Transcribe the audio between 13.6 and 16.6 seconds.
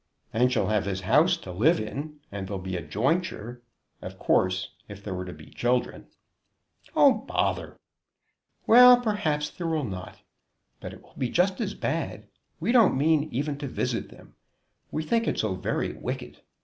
visit them; we think it so very wicked.